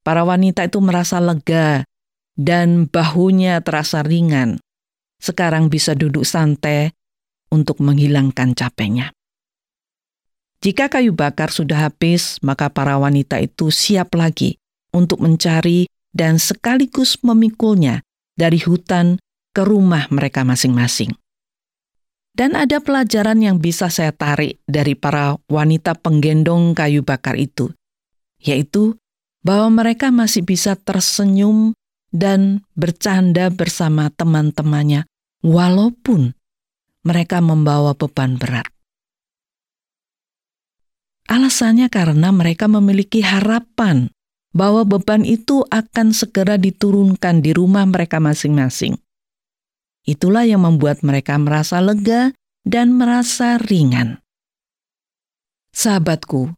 Para 0.00 0.24
wanita 0.24 0.64
itu 0.64 0.80
merasa 0.80 1.20
lega 1.20 1.84
dan 2.32 2.88
bahunya 2.88 3.60
terasa 3.60 4.00
ringan. 4.00 4.56
Sekarang 5.20 5.68
bisa 5.68 5.92
duduk 5.92 6.24
santai 6.24 6.96
untuk 7.52 7.84
menghilangkan 7.84 8.56
capeknya. 8.56 9.12
Jika 10.64 10.88
kayu 10.88 11.12
bakar 11.12 11.52
sudah 11.52 11.92
habis, 11.92 12.40
maka 12.40 12.72
para 12.72 12.96
wanita 12.96 13.36
itu 13.44 13.68
siap 13.68 14.16
lagi 14.16 14.56
untuk 14.96 15.20
mencari 15.20 15.84
dan 16.16 16.40
sekaligus 16.40 17.20
memikulnya 17.20 18.00
dari 18.34 18.56
hutan 18.56 19.20
ke 19.52 19.62
rumah 19.62 20.08
mereka 20.08 20.48
masing-masing. 20.48 21.12
Dan 22.38 22.54
ada 22.54 22.78
pelajaran 22.78 23.42
yang 23.42 23.58
bisa 23.58 23.90
saya 23.90 24.14
tarik 24.14 24.62
dari 24.62 24.94
para 24.94 25.34
wanita 25.50 25.98
penggendong 25.98 26.70
kayu 26.70 27.02
bakar 27.02 27.34
itu, 27.34 27.74
yaitu 28.38 28.94
bahwa 29.42 29.82
mereka 29.82 30.14
masih 30.14 30.46
bisa 30.46 30.78
tersenyum 30.78 31.74
dan 32.14 32.62
bercanda 32.78 33.50
bersama 33.50 34.14
teman-temannya, 34.14 35.10
walaupun 35.42 36.38
mereka 37.02 37.42
membawa 37.42 37.98
beban 37.98 38.38
berat. 38.38 38.70
Alasannya 41.26 41.90
karena 41.90 42.30
mereka 42.30 42.70
memiliki 42.70 43.18
harapan 43.20 44.14
bahwa 44.54 44.86
beban 44.86 45.26
itu 45.26 45.66
akan 45.68 46.14
segera 46.14 46.54
diturunkan 46.54 47.42
di 47.42 47.50
rumah 47.50 47.84
mereka 47.84 48.22
masing-masing. 48.22 48.96
Itulah 50.06 50.46
yang 50.46 50.66
membuat 50.66 51.02
mereka 51.06 51.34
merasa 51.40 51.82
lega 51.82 52.36
dan 52.68 52.94
merasa 52.94 53.56
ringan. 53.56 54.20
Sahabatku, 55.72 56.52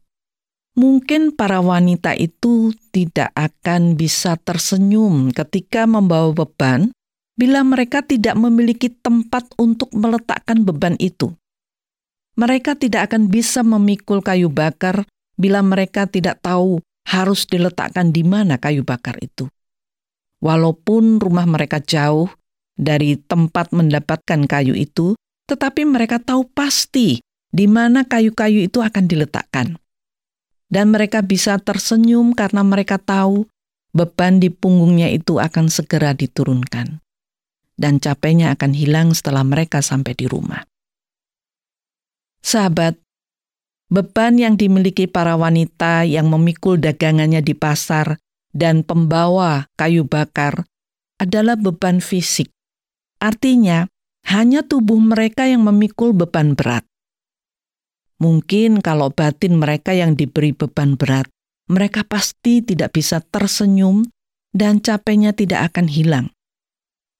mungkin 0.75 1.35
para 1.35 1.61
wanita 1.61 2.17
itu 2.17 2.73
tidak 2.89 3.29
akan 3.37 3.95
bisa 3.95 4.35
tersenyum 4.39 5.29
ketika 5.31 5.85
membawa 5.85 6.33
beban 6.33 6.91
bila 7.37 7.63
mereka 7.63 8.03
tidak 8.03 8.37
memiliki 8.37 8.91
tempat 8.91 9.49
untuk 9.57 9.89
meletakkan 9.95 10.61
beban 10.61 10.99
itu. 10.99 11.33
Mereka 12.39 12.79
tidak 12.79 13.11
akan 13.11 13.27
bisa 13.27 13.61
memikul 13.61 14.23
kayu 14.23 14.47
bakar 14.47 15.03
bila 15.35 15.59
mereka 15.65 16.07
tidak 16.07 16.39
tahu 16.39 16.79
harus 17.07 17.43
diletakkan 17.49 18.13
di 18.15 18.23
mana 18.23 18.55
kayu 18.61 18.85
bakar 18.87 19.19
itu. 19.19 19.49
Walaupun 20.41 21.21
rumah 21.21 21.45
mereka 21.45 21.77
jauh 21.83 22.31
dari 22.81 23.13
tempat 23.21 23.69
mendapatkan 23.69 24.49
kayu 24.49 24.73
itu, 24.73 25.13
tetapi 25.45 25.85
mereka 25.85 26.17
tahu 26.17 26.49
pasti 26.49 27.21
di 27.53 27.69
mana 27.69 28.09
kayu-kayu 28.09 28.65
itu 28.65 28.81
akan 28.81 29.05
diletakkan. 29.05 29.77
Dan 30.71 30.89
mereka 30.89 31.21
bisa 31.21 31.61
tersenyum 31.61 32.33
karena 32.33 32.65
mereka 32.65 32.97
tahu 32.97 33.45
beban 33.93 34.41
di 34.41 34.49
punggungnya 34.49 35.11
itu 35.13 35.37
akan 35.37 35.69
segera 35.69 36.17
diturunkan. 36.17 37.03
Dan 37.75 37.99
capeknya 37.99 38.55
akan 38.55 38.71
hilang 38.71 39.11
setelah 39.11 39.43
mereka 39.43 39.83
sampai 39.83 40.15
di 40.15 40.31
rumah. 40.31 40.63
Sahabat, 42.41 42.97
beban 43.91 44.39
yang 44.39 44.55
dimiliki 44.55 45.05
para 45.05 45.35
wanita 45.35 46.07
yang 46.07 46.31
memikul 46.31 46.79
dagangannya 46.79 47.43
di 47.43 47.51
pasar 47.51 48.17
dan 48.55 48.87
pembawa 48.87 49.67
kayu 49.75 50.07
bakar 50.07 50.63
adalah 51.19 51.59
beban 51.59 51.99
fisik 51.99 52.50
Artinya, 53.21 53.85
hanya 54.25 54.65
tubuh 54.65 54.97
mereka 54.97 55.45
yang 55.45 55.61
memikul 55.61 56.09
beban 56.17 56.57
berat. 56.57 56.81
Mungkin 58.17 58.81
kalau 58.81 59.13
batin 59.13 59.61
mereka 59.61 59.93
yang 59.93 60.17
diberi 60.17 60.57
beban 60.57 60.97
berat, 60.97 61.29
mereka 61.69 62.01
pasti 62.01 62.65
tidak 62.65 62.97
bisa 62.97 63.21
tersenyum 63.21 64.09
dan 64.53 64.81
capeknya 64.81 65.37
tidak 65.37 65.73
akan 65.73 65.85
hilang. 65.85 66.27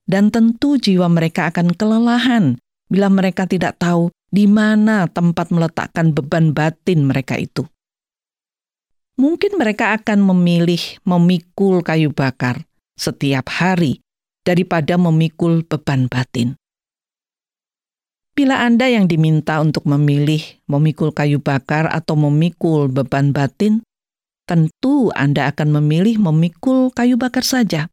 Dan 0.10 0.34
tentu 0.34 0.82
jiwa 0.82 1.06
mereka 1.06 1.54
akan 1.54 1.78
kelelahan 1.78 2.58
bila 2.90 3.08
mereka 3.14 3.46
tidak 3.46 3.78
tahu 3.78 4.10
di 4.34 4.50
mana 4.50 5.06
tempat 5.06 5.54
meletakkan 5.54 6.18
beban 6.18 6.52
batin 6.52 7.06
mereka 7.06 7.38
itu. 7.38 7.70
Mungkin 9.22 9.54
mereka 9.62 9.94
akan 9.94 10.26
memilih 10.34 10.82
memikul 11.06 11.86
kayu 11.86 12.10
bakar 12.10 12.66
setiap 12.98 13.48
hari 13.54 14.02
daripada 14.42 14.98
memikul 14.98 15.62
beban 15.66 16.10
batin. 16.10 16.58
Bila 18.32 18.64
Anda 18.64 18.88
yang 18.88 19.12
diminta 19.12 19.60
untuk 19.60 19.84
memilih 19.86 20.42
memikul 20.66 21.12
kayu 21.12 21.44
bakar 21.44 21.92
atau 21.92 22.16
memikul 22.16 22.88
beban 22.88 23.36
batin, 23.36 23.84
tentu 24.48 25.12
Anda 25.14 25.52
akan 25.52 25.80
memilih 25.80 26.18
memikul 26.20 26.96
kayu 26.96 27.20
bakar 27.20 27.44
saja. 27.44 27.92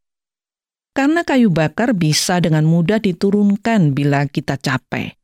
Karena 0.95 1.23
kayu 1.23 1.53
bakar 1.53 1.93
bisa 1.93 2.41
dengan 2.41 2.65
mudah 2.65 2.99
diturunkan 2.99 3.93
bila 3.93 4.25
kita 4.25 4.57
capek. 4.57 5.15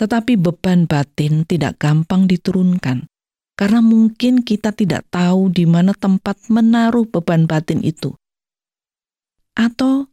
Tetapi 0.00 0.36
beban 0.40 0.88
batin 0.88 1.44
tidak 1.44 1.76
gampang 1.76 2.24
diturunkan, 2.24 3.04
karena 3.52 3.80
mungkin 3.84 4.40
kita 4.40 4.72
tidak 4.72 5.04
tahu 5.12 5.52
di 5.52 5.68
mana 5.68 5.92
tempat 5.92 6.40
menaruh 6.48 7.04
beban 7.04 7.44
batin 7.44 7.84
itu. 7.84 8.16
Atau 9.58 10.10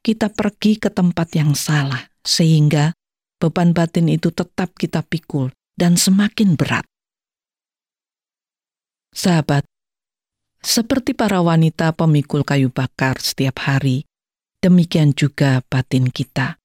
kita 0.00 0.32
pergi 0.32 0.80
ke 0.80 0.88
tempat 0.88 1.28
yang 1.36 1.52
salah 1.52 2.08
sehingga 2.24 2.96
beban 3.40 3.72
batin 3.72 4.08
itu 4.08 4.32
tetap 4.32 4.76
kita 4.76 5.04
pikul 5.04 5.52
dan 5.76 5.96
semakin 5.96 6.56
berat. 6.56 6.84
Sahabat, 9.10 9.64
seperti 10.60 11.16
para 11.16 11.40
wanita 11.40 11.96
pemikul 11.96 12.44
kayu 12.44 12.68
bakar 12.68 13.16
setiap 13.16 13.64
hari, 13.64 14.04
demikian 14.60 15.16
juga 15.16 15.64
batin 15.66 16.12
kita. 16.12 16.60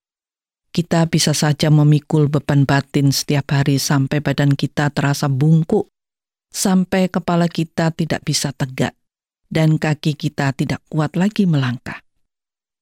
Kita 0.76 1.08
bisa 1.08 1.32
saja 1.32 1.72
memikul 1.72 2.28
beban 2.28 2.68
batin 2.68 3.16
setiap 3.16 3.56
hari 3.56 3.80
sampai 3.80 4.20
badan 4.20 4.52
kita 4.60 4.92
terasa 4.92 5.32
bungkuk, 5.32 5.88
sampai 6.52 7.08
kepala 7.08 7.48
kita 7.48 7.96
tidak 7.96 8.28
bisa 8.28 8.52
tegak, 8.52 8.92
dan 9.56 9.80
kaki 9.80 10.20
kita 10.20 10.52
tidak 10.52 10.84
kuat 10.92 11.16
lagi 11.16 11.48
melangkah 11.48 12.04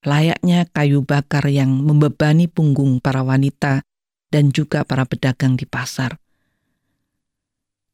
layaknya 0.04 0.68
kayu 0.70 1.02
bakar 1.02 1.48
yang 1.48 1.72
membebani 1.72 2.52
punggung 2.52 3.00
para 3.00 3.24
wanita 3.24 3.82
dan 4.30 4.52
juga 4.52 4.84
para 4.84 5.08
pedagang 5.08 5.56
di 5.56 5.64
pasar. 5.64 6.20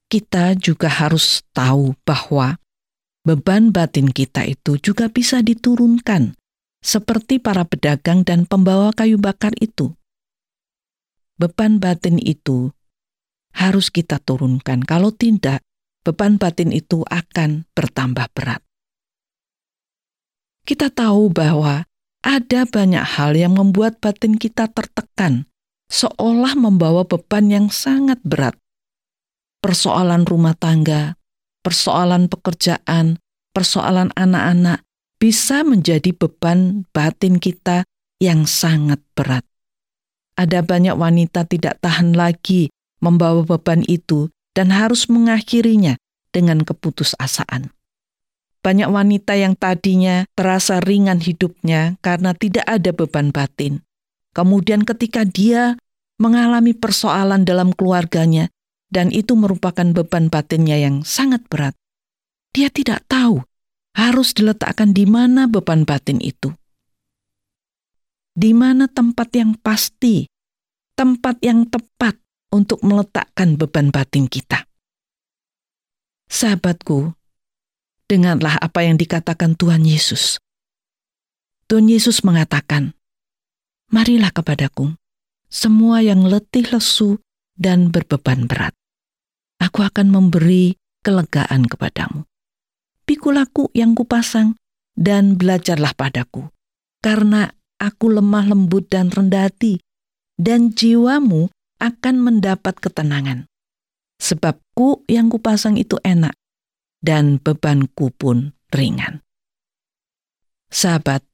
Kita 0.10 0.58
juga 0.58 0.90
harus 0.90 1.46
tahu 1.54 1.94
bahwa 2.02 2.58
beban 3.22 3.70
batin 3.70 4.10
kita 4.10 4.42
itu 4.50 4.82
juga 4.82 5.06
bisa 5.06 5.46
diturunkan, 5.46 6.34
seperti 6.82 7.38
para 7.38 7.62
pedagang 7.62 8.26
dan 8.26 8.50
pembawa 8.50 8.90
kayu 8.90 9.22
bakar 9.22 9.54
itu. 9.62 9.94
Beban 11.38 11.78
batin 11.78 12.18
itu 12.18 12.74
harus 13.54 13.94
kita 13.94 14.18
turunkan, 14.18 14.82
kalau 14.82 15.14
tidak, 15.14 15.62
beban 16.02 16.42
batin 16.42 16.74
itu 16.74 17.06
akan 17.06 17.70
bertambah 17.78 18.34
berat. 18.34 18.66
Kita 20.70 20.94
tahu 20.94 21.34
bahwa 21.34 21.90
ada 22.22 22.62
banyak 22.70 23.02
hal 23.02 23.34
yang 23.34 23.58
membuat 23.58 23.98
batin 23.98 24.38
kita 24.38 24.70
tertekan, 24.70 25.50
seolah 25.90 26.54
membawa 26.54 27.10
beban 27.10 27.50
yang 27.50 27.74
sangat 27.74 28.22
berat. 28.22 28.54
Persoalan 29.66 30.30
rumah 30.30 30.54
tangga, 30.54 31.18
persoalan 31.66 32.30
pekerjaan, 32.30 33.18
persoalan 33.50 34.14
anak-anak 34.14 34.86
bisa 35.18 35.66
menjadi 35.66 36.14
beban 36.14 36.86
batin 36.94 37.42
kita 37.42 37.90
yang 38.22 38.46
sangat 38.46 39.02
berat. 39.18 39.42
Ada 40.38 40.62
banyak 40.62 40.94
wanita 40.94 41.50
tidak 41.50 41.82
tahan 41.82 42.14
lagi 42.14 42.70
membawa 43.02 43.42
beban 43.42 43.82
itu 43.90 44.30
dan 44.54 44.70
harus 44.70 45.10
mengakhirinya 45.10 45.98
dengan 46.30 46.62
keputusasaan. 46.62 47.74
Banyak 48.60 48.92
wanita 48.92 49.40
yang 49.40 49.56
tadinya 49.56 50.28
terasa 50.36 50.84
ringan 50.84 51.24
hidupnya 51.24 51.96
karena 52.04 52.36
tidak 52.36 52.68
ada 52.68 52.92
beban 52.92 53.32
batin. 53.32 53.80
Kemudian 54.36 54.84
ketika 54.84 55.24
dia 55.24 55.80
mengalami 56.20 56.76
persoalan 56.76 57.48
dalam 57.48 57.72
keluarganya 57.72 58.52
dan 58.92 59.16
itu 59.16 59.40
merupakan 59.40 59.88
beban 59.96 60.28
batinnya 60.28 60.76
yang 60.76 61.08
sangat 61.08 61.46
berat, 61.48 61.74
dia 62.52 62.68
tidak 62.68 63.08
tahu 63.08 63.40
harus 63.96 64.36
diletakkan 64.36 64.92
di 64.92 65.08
mana 65.08 65.48
beban 65.48 65.88
batin 65.88 66.20
itu. 66.20 66.52
Di 68.36 68.52
mana 68.52 68.88
tempat 68.92 69.36
yang 69.36 69.56
pasti, 69.60 70.28
tempat 71.00 71.40
yang 71.44 71.68
tepat 71.68 72.20
untuk 72.52 72.82
meletakkan 72.84 73.56
beban 73.56 73.92
batin 73.92 74.28
kita. 74.28 74.68
Sahabatku, 76.30 77.19
denganlah 78.10 78.58
apa 78.58 78.82
yang 78.82 78.98
dikatakan 78.98 79.54
Tuhan 79.54 79.86
Yesus. 79.86 80.42
Tuhan 81.70 81.86
Yesus 81.86 82.26
mengatakan, 82.26 82.98
Marilah 83.94 84.34
kepadaku, 84.34 84.98
semua 85.46 86.02
yang 86.02 86.26
letih 86.26 86.66
lesu 86.74 87.22
dan 87.54 87.94
berbeban 87.94 88.50
berat. 88.50 88.74
Aku 89.62 89.86
akan 89.86 90.10
memberi 90.10 90.74
kelegaan 91.06 91.70
kepadamu. 91.70 92.26
Pikulaku 93.06 93.70
yang 93.78 93.94
kupasang 93.94 94.58
dan 94.98 95.38
belajarlah 95.38 95.94
padaku, 95.94 96.50
karena 97.06 97.54
aku 97.78 98.10
lemah 98.10 98.50
lembut 98.50 98.90
dan 98.90 99.14
rendah 99.14 99.50
hati, 99.50 99.82
dan 100.38 100.74
jiwamu 100.74 101.50
akan 101.78 102.16
mendapat 102.22 102.78
ketenangan. 102.78 103.46
Sebabku 104.22 105.06
yang 105.10 105.30
kupasang 105.34 105.78
itu 105.78 105.98
enak 106.06 106.39
dan 107.00 107.40
bebanku 107.40 108.12
pun 108.16 108.56
ringan. 108.72 109.24
Sahabat, 110.70 111.26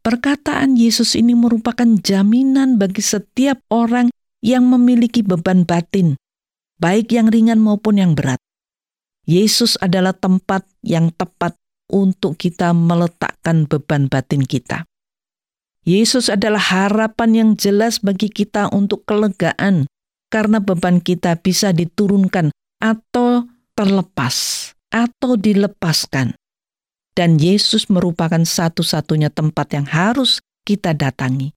perkataan 0.00 0.78
Yesus 0.78 1.12
ini 1.12 1.36
merupakan 1.36 1.86
jaminan 2.00 2.80
bagi 2.80 3.04
setiap 3.04 3.60
orang 3.68 4.08
yang 4.40 4.64
memiliki 4.64 5.20
beban 5.20 5.68
batin, 5.68 6.16
baik 6.80 7.12
yang 7.12 7.28
ringan 7.28 7.60
maupun 7.60 8.00
yang 8.00 8.16
berat. 8.16 8.40
Yesus 9.28 9.76
adalah 9.84 10.16
tempat 10.16 10.64
yang 10.80 11.12
tepat 11.12 11.52
untuk 11.92 12.40
kita 12.40 12.72
meletakkan 12.72 13.68
beban 13.68 14.08
batin 14.08 14.40
kita. 14.40 14.88
Yesus 15.84 16.32
adalah 16.32 16.60
harapan 16.60 17.30
yang 17.32 17.50
jelas 17.56 18.00
bagi 18.00 18.32
kita 18.32 18.72
untuk 18.72 19.04
kelegaan, 19.04 19.84
karena 20.32 20.60
beban 20.60 21.00
kita 21.00 21.36
bisa 21.40 21.72
diturunkan 21.72 22.52
atau 22.80 23.48
terlepas 23.76 24.36
atau 24.92 25.36
dilepaskan. 25.36 26.36
Dan 27.12 27.42
Yesus 27.42 27.90
merupakan 27.90 28.40
satu-satunya 28.40 29.34
tempat 29.34 29.74
yang 29.74 29.86
harus 29.90 30.38
kita 30.62 30.94
datangi. 30.94 31.50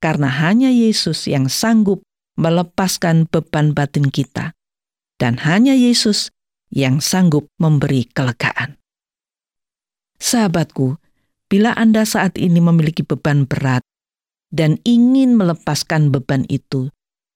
Karena 0.00 0.28
hanya 0.32 0.72
Yesus 0.72 1.28
yang 1.28 1.52
sanggup 1.52 2.00
melepaskan 2.40 3.28
beban 3.28 3.76
batin 3.76 4.08
kita. 4.08 4.56
Dan 5.20 5.44
hanya 5.44 5.76
Yesus 5.76 6.32
yang 6.72 7.04
sanggup 7.04 7.46
memberi 7.60 8.08
kelegaan. 8.10 8.80
Sahabatku, 10.18 10.96
bila 11.52 11.76
Anda 11.76 12.08
saat 12.08 12.40
ini 12.40 12.58
memiliki 12.64 13.04
beban 13.04 13.44
berat 13.44 13.84
dan 14.48 14.80
ingin 14.88 15.36
melepaskan 15.36 16.08
beban 16.08 16.48
itu, 16.48 16.88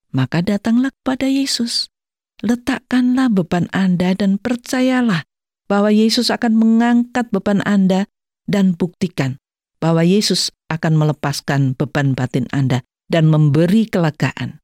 maka 0.09 0.41
datanglah 0.41 0.91
kepada 1.05 1.29
Yesus. 1.29 1.93
Letakkanlah 2.41 3.29
beban 3.29 3.69
Anda 3.75 4.15
dan 4.15 4.41
percayalah 4.41 5.28
bahwa 5.69 5.93
Yesus 5.93 6.33
akan 6.33 6.57
mengangkat 6.57 7.29
beban 7.29 7.61
Anda 7.63 8.09
dan 8.49 8.75
buktikan 8.75 9.37
bahwa 9.79 10.03
Yesus 10.03 10.51
akan 10.73 10.99
melepaskan 10.99 11.79
beban 11.79 12.17
batin 12.17 12.51
Anda 12.51 12.83
dan 13.07 13.31
memberi 13.31 13.87
kelegaan. 13.87 14.59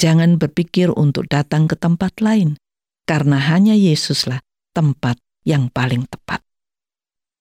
Jangan 0.00 0.40
berpikir 0.40 0.88
untuk 0.96 1.28
datang 1.28 1.68
ke 1.68 1.76
tempat 1.76 2.24
lain, 2.24 2.56
karena 3.04 3.36
hanya 3.36 3.76
Yesuslah 3.76 4.40
tempat 4.72 5.20
yang 5.44 5.68
paling 5.68 6.08
tepat. 6.08 6.40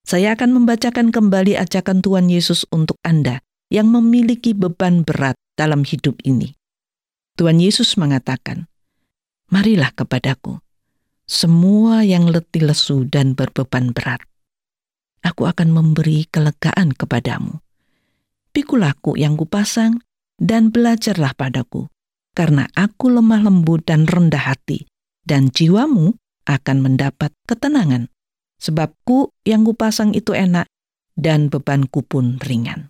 Saya 0.03 0.35
akan 0.35 0.59
membacakan 0.59 1.15
kembali 1.15 1.55
ajakan 1.55 2.03
Tuhan 2.03 2.27
Yesus 2.27 2.67
untuk 2.73 2.99
Anda 3.05 3.39
yang 3.71 3.87
memiliki 3.87 4.51
beban 4.51 5.07
berat 5.07 5.37
dalam 5.55 5.87
hidup 5.87 6.19
ini. 6.25 6.57
Tuhan 7.39 7.63
Yesus 7.63 7.95
mengatakan, 7.95 8.67
"Marilah 9.47 9.95
kepadaku, 9.95 10.59
semua 11.29 12.01
yang 12.01 12.25
letih 12.25 12.65
lesu 12.65 13.05
dan 13.05 13.37
berbeban 13.37 13.93
berat. 13.93 14.25
Aku 15.21 15.45
akan 15.45 15.69
memberi 15.69 16.25
kelegaan 16.25 16.97
kepadamu. 16.97 17.61
Pikulaku 18.49 19.13
yang 19.13 19.37
kupasang 19.37 20.01
dan 20.41 20.73
belajarlah 20.73 21.37
padaku, 21.37 21.85
karena 22.33 22.65
aku 22.73 23.13
lemah 23.13 23.45
lembut 23.45 23.85
dan 23.85 24.09
rendah 24.09 24.41
hati, 24.41 24.89
dan 25.21 25.53
jiwamu 25.53 26.17
akan 26.49 26.77
mendapat 26.81 27.29
ketenangan. 27.45 28.09
Sebabku 28.57 29.29
yang 29.45 29.69
kupasang 29.69 30.17
itu 30.17 30.33
enak, 30.33 30.65
dan 31.13 31.53
bebanku 31.53 32.01
pun 32.01 32.41
ringan. 32.41 32.89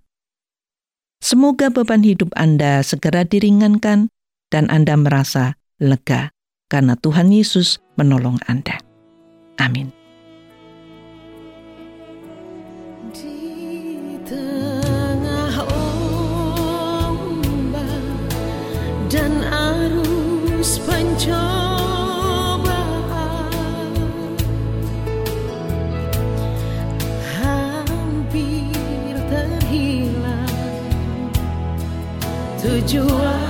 Semoga 1.20 1.68
beban 1.68 2.08
hidup 2.08 2.32
Anda 2.40 2.80
segera 2.88 3.28
diringankan 3.28 4.08
dan 4.48 4.72
Anda 4.72 4.96
merasa 4.96 5.60
lega 5.84 6.32
karena 6.70 6.94
Tuhan 6.96 7.34
Yesus 7.34 7.82
menolong 7.98 8.38
Anda. 8.46 8.78
Amin. 9.58 9.92
Di 32.90 33.49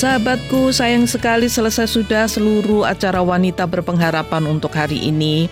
Sahabatku, 0.00 0.72
sayang 0.72 1.04
sekali 1.04 1.44
selesai 1.44 1.84
sudah 1.84 2.24
seluruh 2.24 2.88
acara 2.88 3.20
wanita 3.20 3.68
berpengharapan 3.68 4.48
untuk 4.48 4.72
hari 4.72 4.96
ini. 4.96 5.44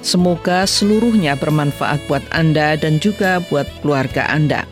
Semoga 0.00 0.64
seluruhnya 0.64 1.36
bermanfaat 1.36 2.08
buat 2.08 2.24
Anda 2.32 2.80
dan 2.80 2.96
juga 2.96 3.44
buat 3.52 3.68
keluarga 3.84 4.24
Anda. 4.32 4.64